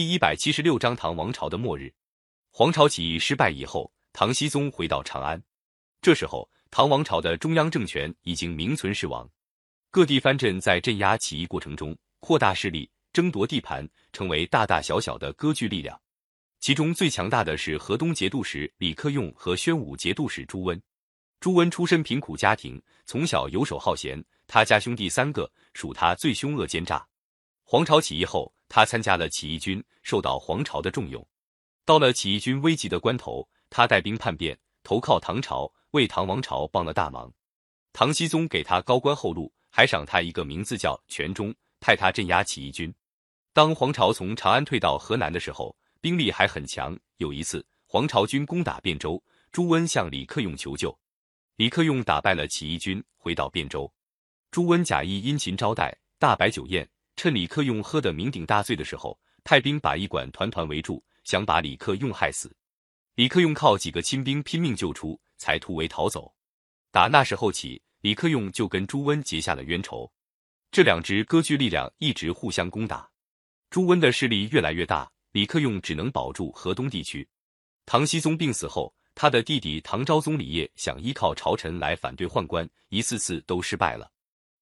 [0.00, 1.92] 第一百七十六章唐王朝的末日。
[2.50, 5.38] 黄巢起义失败以后，唐僖宗回到长安。
[6.00, 9.30] 这时候，唐王朝的中央政权已经名存实亡，
[9.90, 16.00] 各地藩镇在镇压起义过程中扩大势力，争夺地盘，成为大大小小的割据力量。
[16.60, 20.82] 其中最强大的是河东节度使李克用和宣武节度使朱温。
[21.40, 27.06] 朱温出身贫苦家庭，从小游手好闲，他家兄弟三个，属他最凶恶奸诈。
[27.64, 31.26] 黄巢起义后，他参加了起义军，受到黄巢的重用。
[31.84, 37.30] 到了起义军危急的关头，他带兵叛变，投靠唐朝，为唐王朝帮了大忙。
[37.92, 42.94] 唐僖宗给他高官厚禄，还赏他一个名字叫全忠，派他镇压起义军。
[43.52, 46.96] 当黄巢从长安退到河南的时候，兵力还很强。
[47.16, 50.96] 有一次，黄巢军攻打汴州，朱温向李克用求救，
[51.56, 53.92] 李克用打败了起义军，回到汴州。
[54.52, 56.88] 朱温假意殷勤招待，大摆酒宴。
[57.22, 62.50] 趁李克用喝得酩酊大醉的时候，派兵把驿馆团团围住，想把李克用害死。
[63.14, 66.34] 李克用靠几个亲兵拼命救出，才突围逃走。
[66.90, 70.10] 打那时候起，李克用就跟朱温结下了冤仇。
[70.72, 73.06] 这两支割据力量一直互相攻打，
[73.68, 77.28] 朱温的势力越来越大，李克用只能保住河东地区。
[77.84, 84.10] 唐僖宗病死后，他的弟弟唐昭宗李晔想依靠朝臣来反对宦官，一次次都失败了。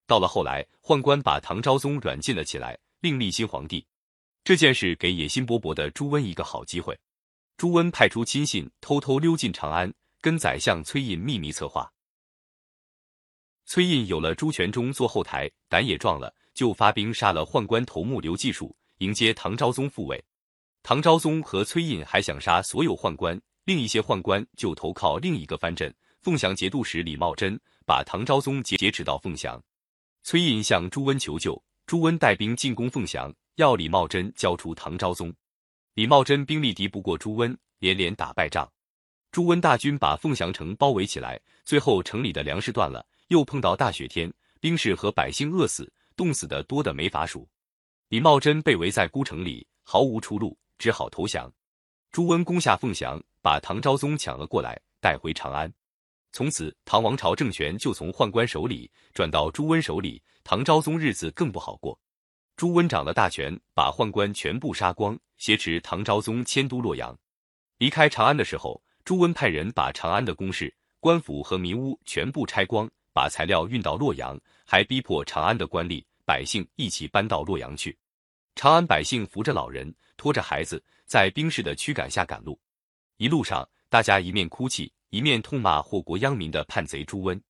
[0.09, 3.87] 到了后来，宦官把唐昭宗软禁了起来，另立新皇帝。
[4.43, 6.99] 这件事给野心勃勃的朱温一个好机会。
[7.59, 9.93] 朱温派出亲信偷偷溜进长安，
[10.23, 11.93] 跟宰相崔胤秘密策划。
[13.67, 20.25] 崔胤有了朱全忠做后台，胆也壮了，就发兵杀了宦官头目刘季树，迎接唐昭宗复位。
[20.83, 29.63] 唐昭宗和崔胤还想杀所有宦官，另一些宦官就投靠另一个藩镇凤翔节度使李茂贞，把唐昭宗劫劫持到凤翔。
[30.23, 35.33] 崔胤向朱温求救，朱温带兵进攻凤翔，要李茂贞交出唐昭宗。
[35.95, 38.71] 李茂贞兵力敌不过朱温，连连打败仗。
[39.31, 47.49] 朱温大军把凤翔城包围起来，最后城里的粮食断了，又碰到大雪天，兵士和百姓饿死、冻死的多得没法数。
[48.09, 51.51] 李茂贞被围在孤城里，毫无出路，只好投降。
[52.11, 55.73] 朱温攻下凤翔，把唐昭宗抢了过来，带回长安。
[56.31, 61.99] 从此，唐王朝政权就从宦官手里转到朱温手里，唐昭宗日子更不好过。
[62.57, 67.17] 朱温掌了大权，把宦官全部杀光，挟持唐昭宗迁都洛阳。
[67.79, 77.97] 离开长安的时候，朱温派人把长安的宫室、官府和民屋全部拆光，把材料运到洛阳，还逼迫长安的官吏、百姓一起搬到洛阳去。
[78.55, 82.59] 长安百姓扶着老人，拖着孩子，在兵士的驱赶下赶路。
[83.17, 84.93] 一路上，大家一面哭泣。
[85.11, 87.41] 一面痛骂祸国殃民的叛贼朱温，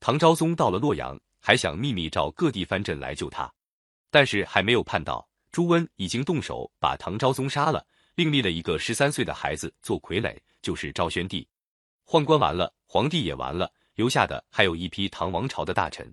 [0.00, 3.52] 唐昭宗到了洛阳，还想秘密召各地藩镇来救他，
[4.10, 7.86] 但是还没有盼到，朱温已经动手把唐昭宗杀了，
[8.16, 11.46] 另立了一个十三岁的孩子做傀儡，就是昭宣帝。
[12.04, 16.12] 宦官完了，皇帝也完了，留下的还有一批唐王朝的大臣。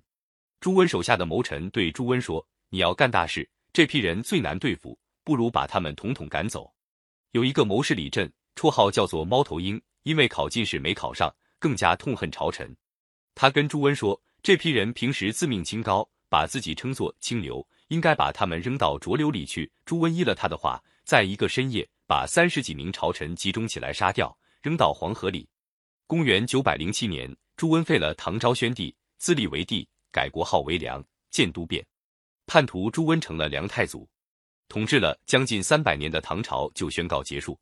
[0.60, 6.72] 朱温手下的谋臣对朱温说：“你要干大事，这批人最难对付，不如把他们统统赶走。”
[7.32, 9.82] 有一个谋士李振，绰号叫做猫头鹰。
[10.04, 12.76] 因为考进士没考上，更加痛恨朝臣。
[13.34, 25.48] 他跟朱温说：“这批人平时自命清高，把自己称作清流，应该把他们扔到浊流里去。”朱温依了他的话，在一个深夜，把三十几名朝臣集中起来杀掉，扔到黄河里。
[26.06, 31.82] 公元九百零七年，朱温废了唐昭宣帝，自立为帝，改国号为梁，建都汴。
[32.46, 34.06] 叛徒朱温成了梁太祖，
[34.68, 37.58] 统治了将近三百年的唐朝就宣告结束。